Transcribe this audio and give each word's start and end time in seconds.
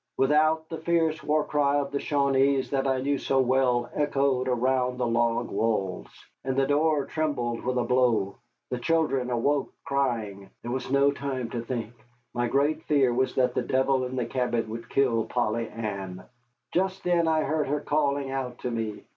Without, 0.17 0.67
the 0.67 0.79
fierce 0.79 1.23
war 1.23 1.43
cry 1.43 1.75
of 1.77 1.91
the 1.91 1.99
Shawanees 1.99 2.71
that 2.71 2.87
I 2.87 3.01
knew 3.01 3.19
so 3.19 3.39
well 3.39 3.87
echoed 3.93 4.47
around 4.47 4.97
the 4.97 5.05
log 5.05 5.51
walls, 5.51 6.07
and 6.43 6.55
the 6.57 6.65
door 6.65 7.05
trembled 7.05 7.63
with 7.63 7.77
a 7.77 7.83
blow. 7.83 8.35
The 8.71 8.79
children 8.79 9.29
awoke, 9.29 9.71
crying. 9.85 10.49
There 10.63 10.71
was 10.71 10.89
no 10.89 11.11
time 11.11 11.51
to 11.51 11.61
think; 11.61 11.93
my 12.33 12.47
great 12.47 12.81
fear 12.85 13.13
was 13.13 13.35
that 13.35 13.53
the 13.53 13.61
devil 13.61 14.03
in 14.05 14.15
the 14.15 14.25
cabin 14.25 14.71
would 14.71 14.89
kill 14.89 15.25
Polly 15.25 15.67
Ann. 15.69 16.23
Just 16.73 17.03
then 17.03 17.27
I 17.27 17.41
heard 17.43 17.67
her 17.67 17.79
calling 17.81 18.31
out 18.31 18.57
to 18.61 18.71
me. 18.71 19.03